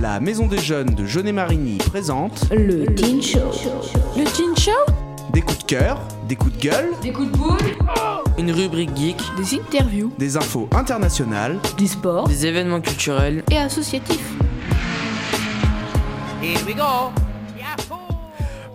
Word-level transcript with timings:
La 0.00 0.18
Maison 0.18 0.46
des 0.46 0.58
Jeunes 0.58 0.94
de 0.94 1.04
Jeunet-Marigny 1.04 1.78
présente 1.78 2.46
Le 2.50 2.86
Teen 2.94 3.22
Show. 3.22 3.38
Le 4.16 4.24
Teen 4.24 4.56
Show 4.56 4.70
des 5.32 5.42
coups 5.42 5.58
de 5.58 5.64
cœur, 5.64 6.00
des 6.26 6.34
coups 6.34 6.56
de 6.56 6.60
gueule, 6.62 6.90
Des 7.02 7.12
coups 7.12 7.30
de 7.30 7.36
boule. 7.36 7.56
Une 8.36 8.50
rubrique 8.50 8.90
geek, 8.96 9.16
Des 9.36 9.54
interviews 9.54 10.12
des 10.18 10.36
infos 10.36 10.68
internationales. 10.72 11.58
Du 11.78 11.86
sport. 11.86 12.26
des 12.26 12.46
événements 12.46 12.80
culturels. 12.80 13.44
et 13.50 13.58
associatifs. 13.58 14.32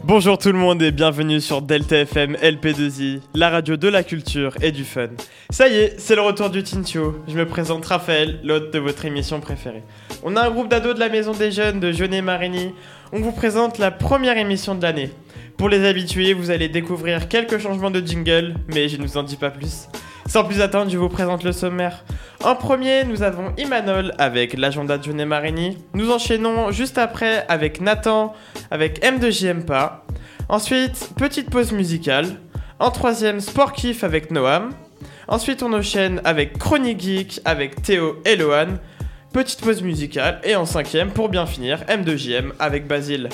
Bonjour 0.04 0.38
tout 0.38 0.52
le 0.52 0.60
monde 0.60 0.84
et 0.84 0.92
bienvenue 0.92 1.42
sur 1.42 1.64
Delta 1.64 1.98
FM 1.98 2.36
LP2I, 2.36 3.22
la 3.34 3.50
radio 3.50 3.76
de 3.76 3.88
la 3.88 4.04
culture 4.04 4.56
et 4.62 4.72
du 4.72 4.86
fun. 4.86 5.08
Ça 5.50 5.68
y 5.68 5.76
est, 5.78 5.96
c'est 6.00 6.16
le 6.16 6.22
retour 6.22 6.52
du 6.52 6.64
Show. 6.64 7.16
Je 7.28 7.36
me 7.36 7.48
présente 7.48 7.84
Raphaël, 7.86 8.40
l'hôte 8.44 8.72
de 8.72 8.78
votre 8.80 9.04
émission 9.06 9.40
préférée. 9.40 9.84
On 10.24 10.36
a 10.36 10.48
un 10.48 10.52
groupe 10.52 10.70
d'ados 10.70 10.96
de 10.96 11.00
la 11.00 11.10
Maison 11.10 11.32
des 11.32 11.52
Jeunes 11.52 11.80
de 11.80 11.92
Jeunet-Marigny. 11.92 12.74
On 13.12 13.20
vous 13.20 13.32
présente 13.32 13.78
la 13.78 13.92
première 13.92 14.38
émission 14.38 14.76
de 14.76 14.82
l'année. 14.82 15.12
Pour 15.58 15.70
les 15.70 15.86
habitués, 15.86 16.34
vous 16.34 16.52
allez 16.52 16.70
découvrir 16.70 17.28
quelques 17.28 17.60
changements 17.60 17.92
de 17.92 18.06
jingle, 18.06 18.56
mais 18.74 18.90
je 18.90 18.98
ne 18.98 19.04
vous 19.04 19.18
en 19.18 19.24
dis 19.24 19.36
pas 19.36 19.52
plus. 19.52 19.88
Sans 20.28 20.44
plus 20.44 20.62
attendre, 20.62 20.92
je 20.92 20.98
vous 20.98 21.10
présente 21.10 21.44
le 21.44 21.52
sommaire. 21.52 22.04
En 22.44 22.56
premier, 22.56 23.04
nous 23.04 23.24
avons 23.24 23.54
Imanol 23.58 24.14
avec 24.18 24.58
l'agenda 24.58 24.98
de 24.98 25.04
Jeunet-Marigny. 25.04 25.78
Nous 25.94 26.12
enchaînons 26.12 26.72
juste 26.72 26.98
après 26.98 27.46
avec 27.48 27.80
Nathan 27.80 28.34
avec 28.72 29.04
M2JM 29.04 29.66
pas. 29.66 30.06
Ensuite, 30.50 31.12
petite 31.18 31.50
pause 31.50 31.72
musicale. 31.72 32.28
En 32.80 32.92
troisième, 32.92 33.40
Sport 33.40 33.74
Kiff 33.74 34.04
avec 34.04 34.32
Noam. 34.32 34.72
Ensuite, 35.28 35.64
on 35.64 35.74
enchaîne 35.74 36.22
avec 36.24 36.58
Chronique 36.58 37.00
Geek 37.00 37.42
avec 37.46 37.82
Théo 37.82 38.18
et 38.26 38.36
Lohan. 38.36 38.78
Petite 39.36 39.60
pause 39.60 39.84
musicale. 39.84 40.40
Et 40.46 40.56
en 40.56 40.66
cinquième, 40.66 41.12
pour 41.12 41.28
bien 41.28 41.46
finir, 41.46 41.84
M2JM 41.90 42.54
avec 42.58 42.88
Basile. 42.88 43.28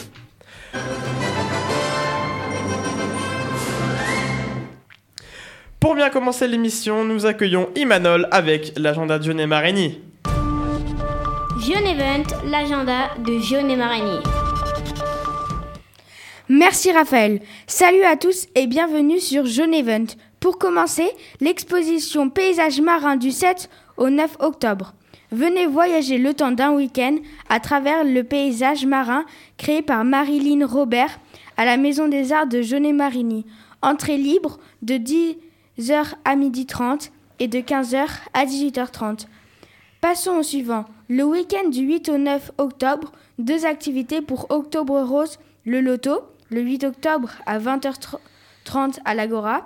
Pour 5.79 5.93
bien 5.93 6.09
commencer 6.09 6.47
l'émission, 6.47 7.05
nous 7.05 7.27
accueillons 7.27 7.69
Imanol 7.75 8.27
avec 8.31 8.73
l'agenda 8.79 9.19
de 9.19 9.25
Jeunet 9.25 9.45
Marigny. 9.45 10.01
Jeune 11.59 11.85
Event, 11.85 12.23
l'agenda 12.49 13.11
de 13.19 13.37
Jeune 13.37 13.75
Marigny. 13.75 14.23
Merci 16.49 16.91
Raphaël. 16.91 17.41
Salut 17.67 18.01
à 18.05 18.17
tous 18.17 18.47
et 18.55 18.65
bienvenue 18.65 19.19
sur 19.19 19.45
Jeune 19.45 19.75
Event. 19.75 20.07
Pour 20.39 20.57
commencer, 20.57 21.11
l'exposition 21.41 22.31
Paysage 22.31 22.81
marin 22.81 23.17
du 23.17 23.29
7 23.29 23.69
au 23.97 24.09
9 24.09 24.37
octobre. 24.39 24.95
Venez 25.31 25.65
voyager 25.65 26.17
le 26.17 26.33
temps 26.33 26.51
d'un 26.51 26.73
week-end 26.73 27.15
à 27.47 27.61
travers 27.61 28.03
le 28.03 28.21
paysage 28.25 28.85
marin 28.85 29.23
créé 29.57 29.81
par 29.81 30.03
Marilyn 30.03 30.65
Robert 30.65 31.21
à 31.55 31.63
la 31.63 31.77
Maison 31.77 32.09
des 32.09 32.33
Arts 32.33 32.47
de 32.47 32.61
Jeunet-Marigny. 32.61 33.45
Entrée 33.81 34.17
libre 34.17 34.59
de 34.81 34.95
10h 34.95 36.15
à 36.25 36.35
12h30 36.35 37.11
et 37.39 37.47
de 37.47 37.59
15h 37.59 38.07
à 38.33 38.45
18h30. 38.45 39.27
Passons 40.01 40.31
au 40.31 40.43
suivant. 40.43 40.83
Le 41.07 41.23
week-end 41.23 41.69
du 41.69 41.79
8 41.79 42.09
au 42.09 42.17
9 42.17 42.51
octobre, 42.57 43.13
deux 43.39 43.65
activités 43.65 44.19
pour 44.19 44.47
Octobre 44.51 44.99
Rose, 45.01 45.39
le 45.63 45.79
loto, 45.79 46.23
le 46.49 46.59
8 46.59 46.83
octobre 46.83 47.31
à 47.45 47.57
20h30 47.57 48.99
à 49.05 49.15
l'Agora. 49.15 49.61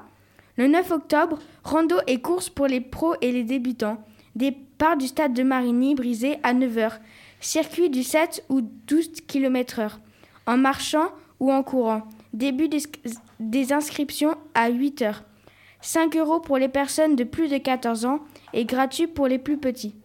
Le 0.57 0.67
9 0.67 0.91
octobre, 0.91 1.39
rando 1.63 1.95
et 2.05 2.21
course 2.21 2.49
pour 2.49 2.67
les 2.67 2.81
pros 2.81 3.15
et 3.21 3.31
les 3.31 3.43
débutants. 3.43 3.97
Départ 4.35 4.97
du 4.97 5.07
stade 5.07 5.33
de 5.33 5.43
Marigny 5.43 5.95
brisé 5.95 6.37
à 6.43 6.53
9h. 6.53 6.99
Circuit 7.39 7.89
du 7.89 8.03
7 8.03 8.43
ou 8.49 8.61
12 8.61 9.21
km/h. 9.27 9.91
En 10.45 10.57
marchant 10.57 11.09
ou 11.39 11.51
en 11.51 11.63
courant. 11.63 12.03
Début 12.33 12.67
des, 13.39 13.73
inscriptions 13.73 14.35
à 14.53 14.69
8h. 14.69 15.21
5 15.81 16.17
euros 16.17 16.39
pour 16.39 16.57
les 16.57 16.67
personnes 16.67 17.15
de 17.15 17.23
plus 17.23 17.47
de 17.47 17.57
14 17.57 18.05
ans 18.05 18.19
et 18.53 18.65
gratuit 18.65 19.07
pour 19.07 19.27
les 19.27 19.39
plus 19.39 19.57
petits. 19.57 19.95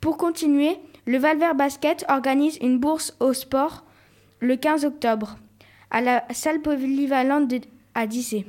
Pour 0.00 0.16
continuer, 0.16 0.76
le 1.06 1.18
Valvert 1.18 1.54
Basket 1.54 2.04
organise 2.08 2.58
une 2.62 2.78
bourse 2.78 3.14
au 3.20 3.32
sport 3.32 3.84
le 4.40 4.56
15 4.56 4.84
octobre 4.84 5.36
à 5.90 6.00
la 6.00 6.24
salle 6.30 6.60
polyvalente 6.60 7.52
à 7.94 8.06
Dissé. 8.06 8.46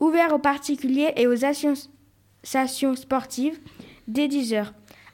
Ouvert 0.00 0.34
aux 0.34 0.38
particuliers 0.38 1.12
et 1.16 1.26
aux 1.26 1.44
associations 1.44 2.96
sportives 2.96 3.58
dès 4.08 4.28
10h. 4.28 4.66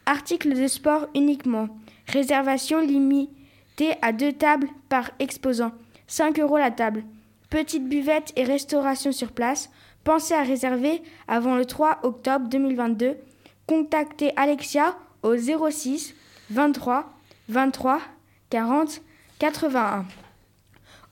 Articles 0.06 0.54
de 0.54 0.66
sport 0.66 1.08
uniquement. 1.14 1.68
Réservation 2.08 2.80
limitée 2.80 3.94
à 4.02 4.12
deux 4.12 4.32
tables 4.32 4.68
par 4.88 5.10
exposant. 5.18 5.72
5 6.06 6.38
euros 6.40 6.58
la 6.58 6.70
table. 6.70 7.04
Petite 7.50 7.88
buvette 7.88 8.32
et 8.36 8.44
restauration 8.44 9.12
sur 9.12 9.32
place. 9.32 9.70
Pensez 10.04 10.34
à 10.34 10.42
réserver 10.42 11.02
avant 11.28 11.56
le 11.56 11.64
3 11.64 12.00
octobre 12.02 12.48
2022. 12.48 13.16
Contactez 13.66 14.32
Alexia 14.36 14.96
au 15.22 15.36
06 15.36 16.14
23 16.50 17.12
23 17.48 18.00
40 18.50 19.00
81. 19.38 20.04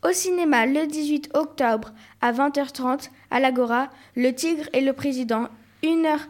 Au 0.05 0.13
cinéma, 0.13 0.67
le 0.67 0.87
18 0.87 1.31
octobre 1.35 1.93
à 2.21 2.33
20h30 2.33 3.11
à 3.31 3.41
l'Agora, 3.41 3.89
Le 4.15 4.33
Tigre 4.33 4.69
et 4.73 4.81
le 4.81 4.93
Président, 4.93 5.49
une 5.83 6.07
heure 6.07 6.29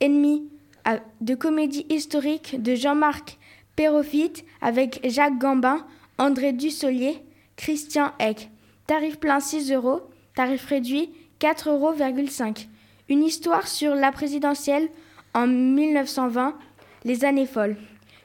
et 0.00 0.08
demie 0.08 0.48
de 1.20 1.34
comédie 1.34 1.86
historique 1.88 2.60
de 2.62 2.74
Jean-Marc 2.74 3.38
Perrofit 3.76 4.44
avec 4.60 5.00
Jacques 5.08 5.38
Gambin, 5.38 5.86
André 6.18 6.52
Dussolier, 6.52 7.22
Christian 7.56 8.12
Eck. 8.18 8.50
Tarif 8.86 9.18
plein 9.18 9.40
6 9.40 9.72
euros, 9.72 10.00
tarif 10.34 10.64
réduit 10.66 11.10
4,5 11.40 11.68
euros. 11.68 11.94
Une 13.08 13.22
histoire 13.22 13.68
sur 13.68 13.94
la 13.94 14.12
présidentielle 14.12 14.88
en 15.34 15.46
1920, 15.46 16.56
les 17.04 17.24
années 17.24 17.46
folles. 17.46 17.76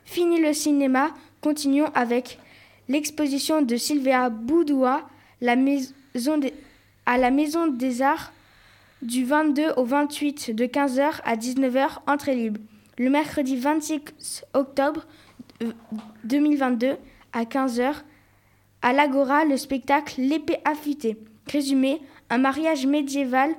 Fini 0.06 0.40
le 0.42 0.54
cinéma, 0.54 1.14
continuons 1.42 1.92
avec 1.94 2.40
l'exposition 2.90 3.62
de 3.62 3.78
Sylvia 3.78 4.30
Boudoua 4.30 5.08
à 5.42 7.18
la 7.18 7.32
Maison 7.32 7.68
des 7.68 8.02
Arts 8.02 8.34
du 9.04 9.26
22 9.26 9.74
au 9.76 9.84
28 9.84 10.56
de 10.56 10.66
15h 10.66 11.20
à 11.24 11.36
19h, 11.36 12.00
entrée 12.08 12.36
libre. 12.36 12.62
Le 12.98 13.10
mercredi 13.10 13.58
26 13.58 14.46
octobre 14.54 15.06
euh, 15.62 15.72
2022 16.24 16.96
à 17.34 17.44
15h 17.44 17.94
à 18.82 18.94
l'Agora, 18.94 19.46
le 19.46 19.58
spectacle 19.58 20.22
L'épée 20.22 20.60
affûtée. 20.66 21.18
Résumé, 21.52 22.02
un 22.30 22.38
mariage 22.38 22.86
médiéval 22.86 23.52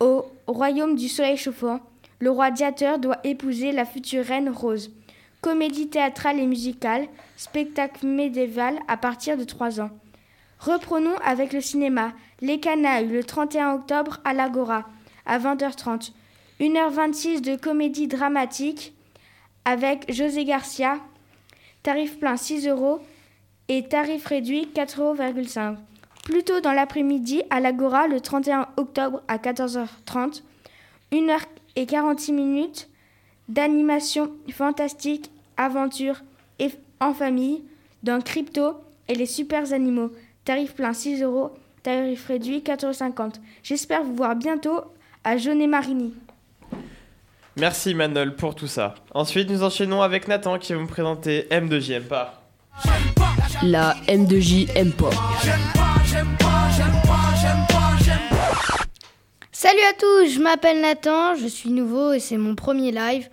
au 0.00 0.26
royaume 0.46 0.96
du 0.96 1.08
soleil 1.08 1.36
chauffant. 1.36 1.80
Le 2.20 2.30
roi 2.30 2.50
Diateur 2.50 2.98
doit 2.98 3.18
épouser 3.24 3.72
la 3.72 3.84
future 3.84 4.24
reine 4.24 4.48
Rose. 4.48 4.92
Comédie 5.40 5.88
théâtrale 5.88 6.38
et 6.38 6.46
musicale, 6.46 7.06
spectacle 7.36 8.06
médiéval 8.06 8.78
à 8.88 8.96
partir 8.96 9.36
de 9.36 9.44
3 9.44 9.80
ans. 9.80 9.90
Reprenons 10.58 11.16
avec 11.24 11.52
le 11.52 11.60
cinéma. 11.60 12.12
Les 12.44 12.60
Canailles, 12.60 13.08
le 13.08 13.24
31 13.24 13.72
octobre 13.72 14.20
à 14.22 14.34
l'Agora, 14.34 14.84
à 15.24 15.38
20h30. 15.38 16.12
1h26 16.60 17.40
de 17.40 17.56
comédie 17.56 18.06
dramatique 18.06 18.92
avec 19.64 20.12
José 20.12 20.44
Garcia. 20.44 20.98
Tarif 21.82 22.18
plein 22.18 22.36
6 22.36 22.68
euros 22.68 23.00
et 23.68 23.88
tarif 23.88 24.26
réduit 24.26 24.68
4,5 24.74 25.00
euros. 25.70 25.78
Plus 26.22 26.44
tôt 26.44 26.60
dans 26.60 26.74
l'après-midi, 26.74 27.40
à 27.48 27.60
l'Agora, 27.60 28.08
le 28.08 28.20
31 28.20 28.68
octobre 28.76 29.22
à 29.26 29.38
14h30. 29.38 30.42
1h46 31.12 32.32
minutes 32.34 32.90
d'animation 33.48 34.30
fantastique, 34.52 35.30
aventure 35.56 36.20
et 36.58 36.68
en 37.00 37.14
famille 37.14 37.64
dans 38.02 38.20
Crypto 38.20 38.74
et 39.08 39.14
les 39.14 39.24
super 39.24 39.72
animaux. 39.72 40.10
Tarif 40.44 40.74
plein 40.74 40.92
6 40.92 41.22
euros, 41.22 41.52
tarif 41.84 42.26
réduit 42.26 42.58
4,50 42.58 42.84
euros. 42.84 43.30
J'espère 43.62 44.02
vous 44.02 44.16
voir 44.16 44.34
bientôt 44.34 44.80
à 45.22 45.36
Jeunet-Marigny. 45.36 46.14
Merci 47.56 47.94
Manol 47.94 48.34
pour 48.34 48.56
tout 48.56 48.66
ça. 48.66 48.96
Ensuite, 49.12 49.48
nous 49.48 49.62
enchaînons 49.62 50.02
avec 50.02 50.26
Nathan 50.26 50.58
qui 50.58 50.72
va 50.72 50.80
me 50.80 50.88
présenter 50.88 51.46
M2JM 51.50 52.02
pas. 52.02 52.42
La 53.62 53.94
M2J 54.08 54.70
aime 54.74 54.92
pas. 54.92 55.10
Salut 59.52 59.78
à 59.88 59.92
tous, 59.98 60.34
je 60.34 60.40
m'appelle 60.40 60.80
Nathan, 60.80 61.36
je 61.36 61.46
suis 61.46 61.70
nouveau 61.70 62.12
et 62.12 62.18
c'est 62.18 62.36
mon 62.36 62.54
premier 62.54 62.90
live. 62.90 63.28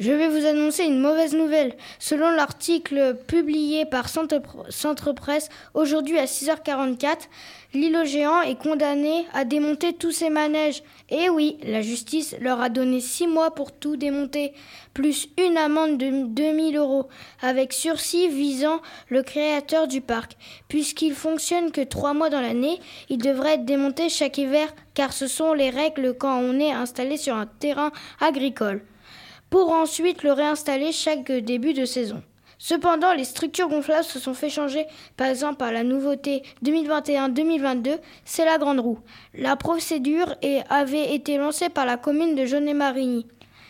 Je 0.00 0.10
vais 0.10 0.28
vous 0.28 0.44
annoncer 0.44 0.84
une 0.84 1.00
mauvaise 1.00 1.34
nouvelle. 1.34 1.74
Selon 1.98 2.30
l'article 2.30 3.16
publié 3.26 3.84
par 3.84 4.08
Centre, 4.08 5.12
Presse 5.12 5.48
aujourd'hui 5.72 6.18
à 6.18 6.24
6h44, 6.24 7.28
l'îlot 7.74 8.04
géant 8.04 8.42
est 8.42 8.60
condamné 8.60 9.26
à 9.32 9.44
démonter 9.44 9.92
tous 9.92 10.10
ses 10.10 10.30
manèges. 10.30 10.82
Et 11.10 11.28
oui, 11.30 11.58
la 11.62 11.80
justice 11.80 12.34
leur 12.40 12.60
a 12.60 12.70
donné 12.70 13.00
6 13.00 13.28
mois 13.28 13.54
pour 13.54 13.70
tout 13.72 13.96
démonter, 13.96 14.52
plus 14.94 15.28
une 15.38 15.56
amende 15.56 15.98
de 15.98 16.26
2000 16.26 16.76
euros, 16.76 17.08
avec 17.40 17.72
sursis 17.72 18.28
visant 18.28 18.80
le 19.08 19.22
créateur 19.22 19.86
du 19.86 20.00
parc. 20.00 20.36
Puisqu'il 20.68 21.14
fonctionne 21.14 21.70
que 21.70 21.82
3 21.82 22.14
mois 22.14 22.30
dans 22.30 22.40
l'année, 22.40 22.80
il 23.10 23.18
devrait 23.18 23.54
être 23.54 23.64
démonté 23.64 24.08
chaque 24.08 24.38
hiver 24.38 24.74
car 24.94 25.12
ce 25.12 25.26
sont 25.26 25.52
les 25.52 25.70
règles 25.70 26.14
quand 26.14 26.38
on 26.38 26.58
est 26.58 26.72
installé 26.72 27.16
sur 27.16 27.34
un 27.36 27.46
terrain 27.46 27.90
agricole, 28.20 28.82
pour 29.50 29.72
ensuite 29.72 30.22
le 30.22 30.32
réinstaller 30.32 30.92
chaque 30.92 31.30
début 31.30 31.74
de 31.74 31.84
saison. 31.84 32.22
Cependant, 32.58 33.12
les 33.12 33.24
structures 33.24 33.68
gonflables 33.68 34.04
se 34.04 34.18
sont 34.18 34.32
fait 34.32 34.48
changer. 34.48 34.86
Par 35.16 35.26
exemple, 35.26 35.56
par 35.56 35.72
la 35.72 35.84
nouveauté 35.84 36.42
2021-2022, 36.64 37.98
c'est 38.24 38.44
la 38.44 38.58
grande 38.58 38.80
roue. 38.80 39.00
La 39.34 39.56
procédure 39.56 40.34
avait 40.70 41.14
été 41.14 41.36
lancée 41.36 41.68
par 41.68 41.84
la 41.84 41.96
commune 41.96 42.34
de 42.34 42.46
Jaunet-Marigny. 42.46 43.26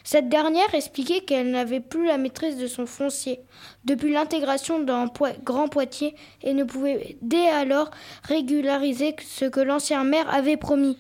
Cette 0.07 0.29
dernière 0.29 0.75
expliquait 0.75 1.21
qu'elle 1.21 1.51
n'avait 1.51 1.81
plus 1.81 2.07
la 2.07 2.19
maîtrise 2.19 2.59
de 2.59 2.67
son 2.67 2.85
foncier 2.85 3.41
depuis 3.87 4.13
l'intégration 4.13 4.79
dans 4.79 5.09
Grand 5.43 5.69
Poitiers 5.69 6.15
et 6.43 6.53
ne 6.53 6.63
pouvait 6.63 7.17
dès 7.23 7.49
alors 7.49 7.91
régulariser 8.23 9.17
ce 9.27 9.47
que 9.47 9.61
l'ancien 9.61 10.05
maire 10.05 10.33
avait 10.33 10.59
promis. 10.59 10.99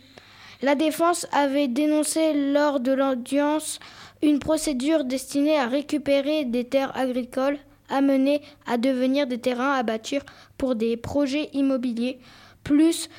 La 0.63 0.75
défense 0.75 1.27
avait 1.33 1.69
dénoncé 1.69 2.33
lors 2.33 2.81
de 2.81 2.93
l'audience 2.93 3.79
une 4.25 4.39
procédure 4.39 5.05
destinée 5.05 5.59
à 5.59 5.67
récupérer 5.67 6.45
des 6.47 6.65
terres 6.65 6.97
agricoles 6.97 7.59
amenés 7.91 8.41
à 8.67 8.79
devenir 8.79 9.27
des 9.27 9.39
terrains 9.39 9.75
à 9.75 9.83
bâtir 9.83 10.23
pour 10.57 10.75
des 10.75 10.97
projets 10.97 11.51
immobiliers 11.53 12.19
plus 12.63 13.11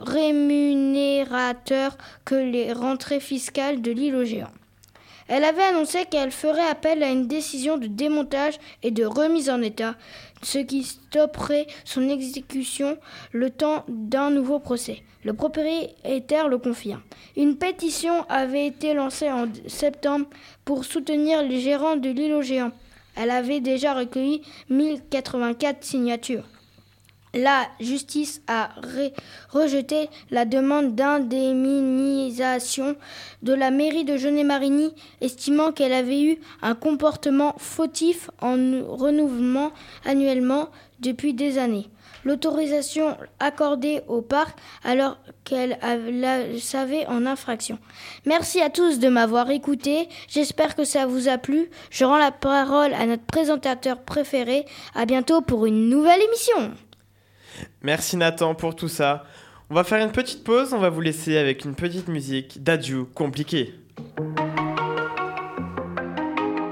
rémunérateurs 0.00 1.98
que 2.24 2.34
les 2.34 2.72
rentrées 2.72 3.20
fiscales 3.20 3.82
de 3.82 3.90
l'île 3.90 4.16
aux 4.16 4.24
géants. 4.24 4.48
Elle 5.28 5.44
avait 5.44 5.62
annoncé 5.62 6.06
qu'elle 6.06 6.30
ferait 6.30 6.68
appel 6.68 7.02
à 7.02 7.10
une 7.10 7.28
décision 7.28 7.76
de 7.76 7.86
démontage 7.86 8.58
et 8.82 8.90
de 8.90 9.04
remise 9.04 9.50
en 9.50 9.60
état, 9.60 9.94
ce 10.42 10.58
qui 10.58 10.84
stopperait 10.84 11.66
son 11.84 12.08
exécution 12.08 12.96
le 13.32 13.50
temps 13.50 13.84
d'un 13.88 14.30
nouveau 14.30 14.58
procès. 14.58 15.02
Le 15.24 15.34
propriétaire 15.34 16.48
le 16.48 16.58
confirme. 16.58 17.02
Une 17.36 17.56
pétition 17.56 18.24
avait 18.28 18.66
été 18.66 18.94
lancée 18.94 19.30
en 19.30 19.46
septembre 19.66 20.26
pour 20.64 20.84
soutenir 20.84 21.42
les 21.42 21.60
gérants 21.60 21.96
de 21.96 22.08
l'île 22.08 22.34
aux 22.34 22.42
géants. 22.42 22.72
Elle 23.16 23.30
avait 23.30 23.60
déjà 23.60 23.94
recueilli 23.94 24.42
1084 24.70 25.84
signatures. 25.84 26.44
La 27.38 27.68
justice 27.78 28.42
a 28.48 28.70
rejeté 29.50 30.10
la 30.32 30.44
demande 30.44 30.96
d'indemnisation 30.96 32.96
de 33.42 33.52
la 33.52 33.70
mairie 33.70 34.04
de 34.04 34.16
Genet-Marigny, 34.16 34.92
estimant 35.20 35.70
qu'elle 35.70 35.92
avait 35.92 36.20
eu 36.20 36.40
un 36.62 36.74
comportement 36.74 37.54
fautif 37.56 38.28
en 38.40 38.56
renouvellement 38.88 39.70
annuellement 40.04 40.70
depuis 40.98 41.32
des 41.32 41.58
années 41.58 41.88
l'autorisation 42.24 43.16
accordée 43.38 44.02
au 44.08 44.20
parc 44.20 44.58
alors 44.82 45.16
qu'elle 45.44 45.78
savait 46.60 47.06
en 47.06 47.24
infraction. 47.24 47.78
Merci 48.26 48.60
à 48.60 48.68
tous 48.68 48.98
de 48.98 49.08
m'avoir 49.08 49.48
écouté. 49.50 50.08
J'espère 50.26 50.74
que 50.74 50.84
ça 50.84 51.06
vous 51.06 51.28
a 51.28 51.38
plu. 51.38 51.70
Je 51.90 52.04
rends 52.04 52.18
la 52.18 52.32
parole 52.32 52.92
à 52.94 53.06
notre 53.06 53.24
présentateur 53.24 54.02
préféré. 54.02 54.66
À 54.96 55.06
bientôt 55.06 55.40
pour 55.40 55.66
une 55.66 55.88
nouvelle 55.88 56.20
émission. 56.20 56.74
Merci 57.82 58.16
Nathan 58.16 58.54
pour 58.54 58.76
tout 58.76 58.88
ça. 58.88 59.24
On 59.70 59.74
va 59.74 59.84
faire 59.84 60.02
une 60.04 60.12
petite 60.12 60.44
pause. 60.44 60.72
On 60.72 60.78
va 60.78 60.90
vous 60.90 61.00
laisser 61.00 61.36
avec 61.36 61.64
une 61.64 61.74
petite 61.74 62.08
musique 62.08 62.62
d'adieu 62.62 63.04
compliqué. 63.04 63.74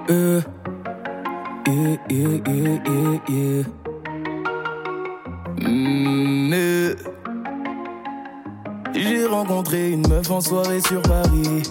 Euh, 0.09 0.41
euh, 1.69 1.97
euh, 2.11 3.63
mais 5.61 6.95
j'ai 8.95 9.27
rencontré 9.27 9.91
une 9.91 10.07
meuf 10.09 10.31
en 10.31 10.41
soirée 10.41 10.81
sur 10.81 11.03
Paris. 11.03 11.63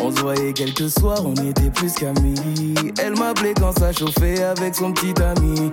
On 0.00 0.14
se 0.14 0.20
voyait 0.20 0.52
quelques 0.52 0.90
soirs, 0.90 1.24
on 1.24 1.34
était 1.34 1.70
plus 1.70 1.92
qu'amis. 1.94 2.74
Elle 3.02 3.16
m'appelait 3.16 3.54
quand 3.54 3.76
ça 3.78 3.92
chauffait 3.92 4.42
avec 4.42 4.74
son 4.74 4.92
petit 4.92 5.14
ami. 5.22 5.72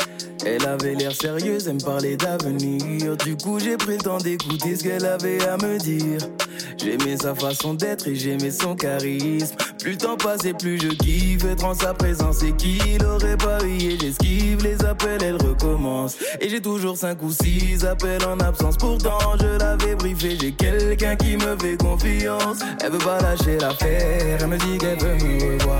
Elle 0.45 0.65
avait 0.65 0.95
l'air 0.95 1.11
sérieuse, 1.11 1.67
elle 1.67 1.75
me 1.75 1.79
parlait 1.79 2.17
d'avenir. 2.17 3.15
Du 3.17 3.35
coup, 3.37 3.59
j'ai 3.59 3.77
temps 3.77 4.17
d'écouter 4.17 4.75
ce 4.75 4.83
qu'elle 4.83 5.05
avait 5.05 5.45
à 5.47 5.57
me 5.57 5.77
dire. 5.77 6.19
J'aimais 6.77 7.17
sa 7.17 7.35
façon 7.35 7.75
d'être 7.75 8.07
et 8.07 8.15
j'aimais 8.15 8.49
son 8.49 8.75
charisme. 8.75 9.55
Plus 9.79 9.91
le 9.91 9.97
temps 9.97 10.17
passait, 10.17 10.53
plus 10.53 10.79
je 10.79 10.89
kiffe 10.89 11.45
être 11.45 11.75
sa 11.75 11.93
présence. 11.93 12.41
Et 12.43 12.53
qu'il 12.53 13.03
aurait 13.05 13.37
parié, 13.37 13.97
j'esquive 13.99 14.63
les 14.63 14.83
appels, 14.83 15.21
elle 15.23 15.35
recommence. 15.35 16.17
Et 16.39 16.49
j'ai 16.49 16.61
toujours 16.61 16.97
5 16.97 17.21
ou 17.21 17.31
6 17.31 17.85
appels 17.85 18.25
en 18.25 18.39
absence. 18.39 18.77
Pourtant, 18.77 19.19
je 19.39 19.59
l'avais 19.59 19.95
briefé, 19.95 20.37
j'ai 20.39 20.51
quelqu'un 20.53 21.15
qui 21.15 21.37
me 21.37 21.57
fait 21.59 21.77
confiance. 21.77 22.59
Elle 22.83 22.91
veut 22.91 22.97
pas 22.97 23.19
lâcher 23.21 23.57
l'affaire, 23.59 24.39
elle 24.39 24.47
me 24.47 24.57
dit 24.57 24.77
qu'elle 24.79 24.99
veut 24.99 25.15
me 25.15 25.53
revoir. 25.53 25.79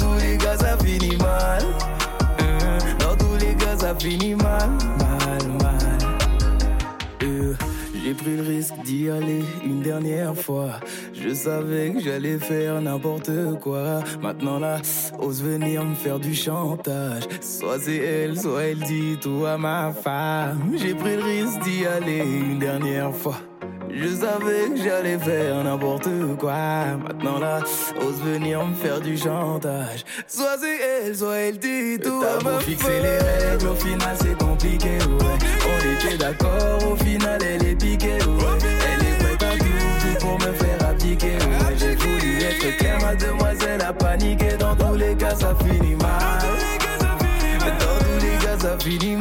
Cas, 4.01 4.09
ça 4.09 4.09
finit 4.09 4.35
mal. 4.35 4.69
J'ai 8.03 8.15
pris 8.15 8.35
le 8.35 8.43
risque 8.43 8.73
d'y 8.83 9.09
aller 9.09 9.43
une 9.63 9.81
dernière 9.81 10.35
fois. 10.35 10.79
Je 11.13 11.33
savais 11.33 11.91
que 11.91 12.01
j'allais 12.01 12.39
faire 12.39 12.81
n'importe 12.81 13.31
quoi. 13.61 14.03
Maintenant 14.21 14.59
là, 14.59 14.81
ose 15.19 15.41
venir 15.43 15.85
me 15.85 15.95
faire 15.95 16.19
du 16.19 16.33
chantage. 16.33 17.23
Soit 17.41 17.79
c'est 17.79 17.97
elle, 17.97 18.37
soit 18.37 18.63
elle 18.63 18.79
dit 18.79 19.17
tout 19.21 19.45
à 19.45 19.57
ma 19.57 19.91
femme. 19.93 20.73
J'ai 20.75 20.95
pris 20.95 21.15
le 21.15 21.23
risque 21.23 21.61
d'y 21.61 21.85
aller 21.85 22.23
une 22.23 22.59
dernière 22.59 23.15
fois. 23.15 23.37
Je 23.93 24.07
savais 24.07 24.69
que 24.69 24.83
j'allais 24.83 25.17
faire 25.17 25.63
n'importe 25.63 26.09
quoi. 26.39 26.53
Maintenant 27.07 27.39
là, 27.39 27.59
ose 28.01 28.21
venir 28.23 28.65
me 28.65 28.75
faire 28.75 28.99
du 29.01 29.17
chantage. 29.17 30.05
Soit 30.27 30.57
c'est 30.59 31.05
elle, 31.05 31.15
soit 31.15 31.37
elle 31.37 31.57
dit 31.57 31.97
tout. 32.01 32.21
T'as 32.21 32.43
beau 32.43 32.59
fixer 32.59 32.99
les 33.01 33.17
règles, 33.17 33.67
au 33.67 33.75
final 33.75 34.15
c'est 34.21 34.37
compliqué, 34.37 34.89
ouais. 34.89 35.37
On 35.67 36.07
était 36.07 36.17
d'accord, 36.17 36.91
au 36.91 36.95
final 36.95 37.39
elle 37.43 37.65
est 37.67 37.75
piquée, 37.75 38.07
ouais. 38.07 38.57
Elle 38.93 39.05
est 39.07 39.17
prête 39.19 39.43
à 39.43 39.57
tout, 39.57 39.65
tout 40.01 40.25
pour 40.25 40.35
me 40.39 40.53
faire 40.53 40.81
ouais. 41.21 41.75
J'ai 41.77 41.95
voulu 41.95 42.41
être 42.41 42.77
clair, 42.77 42.97
ma 43.01 43.15
demoiselle 43.15 43.81
a 43.81 43.93
paniqué. 43.93 44.57
Dans 44.57 44.75
tous 44.75 44.95
les 44.95 45.15
cas, 45.15 45.35
ça 45.35 45.53
finit 45.55 45.95
mal. 45.95 46.41
Dans 47.59 47.99
tous 47.99 48.19
les 48.25 48.37
cas, 48.45 48.57
ça 48.59 48.77
finit 48.79 49.15
mal, 49.15 49.20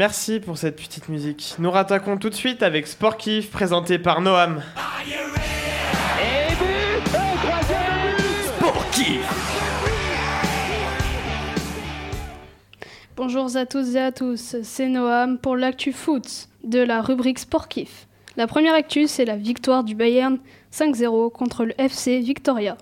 Merci 0.00 0.40
pour 0.40 0.56
cette 0.56 0.76
petite 0.76 1.10
musique. 1.10 1.56
Nous 1.58 1.70
rattaquons 1.70 2.16
tout 2.16 2.30
de 2.30 2.34
suite 2.34 2.62
avec 2.62 2.86
Sport 2.86 3.18
Kiff 3.18 3.50
présenté 3.50 3.98
par 3.98 4.22
Noam. 4.22 4.62
Bonjour 13.16 13.54
à 13.56 13.66
tous 13.66 13.94
et 13.94 14.00
à 14.00 14.12
tous, 14.12 14.56
c'est 14.62 14.88
Noam 14.88 15.38
pour 15.38 15.56
l'actu 15.56 15.92
foot 15.92 16.48
de 16.64 16.78
la 16.80 17.02
rubrique 17.02 17.38
Sport 17.38 17.68
Kiff. 17.68 18.06
La 18.36 18.46
première 18.46 18.74
actu, 18.74 19.06
c'est 19.06 19.24
la 19.24 19.36
victoire 19.36 19.84
du 19.84 19.94
Bayern 19.94 20.38
5-0 20.72 21.30
contre 21.30 21.64
le 21.64 21.78
FC 21.80 22.20
Victoria. 22.20 22.78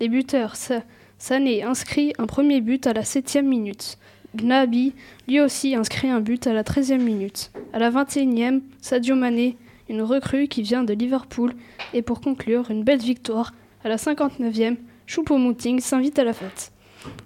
Les 0.00 0.08
buteurs, 0.08 0.56
Sa- 0.56 0.82
Sané 1.18 1.62
inscrit 1.62 2.12
un 2.18 2.26
premier 2.26 2.60
but 2.60 2.86
à 2.86 2.92
la 2.92 3.04
7 3.04 3.36
minute. 3.42 3.98
Gnabi, 4.36 4.92
lui 5.26 5.40
aussi, 5.40 5.74
inscrit 5.74 6.08
un 6.08 6.20
but 6.20 6.46
à 6.46 6.52
la 6.52 6.62
13e 6.62 7.00
minute. 7.00 7.50
À 7.72 7.78
la 7.78 7.90
21e, 7.90 8.60
Sadio 8.80 9.14
Mané, 9.14 9.56
une 9.88 10.02
recrue 10.02 10.48
qui 10.48 10.62
vient 10.62 10.84
de 10.84 10.92
Liverpool. 10.92 11.54
Et 11.94 12.02
pour 12.02 12.20
conclure, 12.20 12.70
une 12.70 12.84
belle 12.84 13.00
victoire. 13.00 13.52
À 13.84 13.88
la 13.88 13.96
59e, 13.96 14.76
Choupo-Moting 15.06 15.80
s'invite 15.80 16.18
à 16.18 16.24
la 16.24 16.32
fête. 16.32 16.72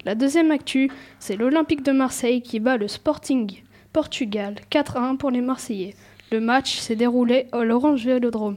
La 0.05 0.15
deuxième 0.15 0.51
actu, 0.51 0.91
c'est 1.19 1.37
l'Olympique 1.37 1.83
de 1.83 1.93
Marseille 1.93 2.43
qui 2.43 2.61
bat 2.61 2.77
le 2.77 2.89
Sporting 2.89 3.63
Portugal 3.93 4.57
4-1 4.71 5.17
pour 5.17 5.31
les 5.31 5.41
Marseillais. 5.41 5.95
Le 6.31 6.41
match 6.41 6.79
s'est 6.79 6.97
déroulé 6.97 7.47
à 7.53 7.65
l'Orange 7.65 8.05
Vélodrome. 8.05 8.57